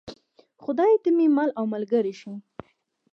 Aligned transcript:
خدایه 0.63 0.97
ته 1.03 1.09
مې 1.17 1.27
مل 1.35 1.49
او 1.59 1.65
ملګری 1.73 2.13
شې. 2.19 2.33